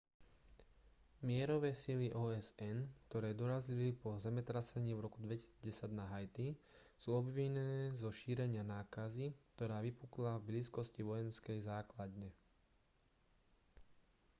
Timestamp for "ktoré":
3.07-3.29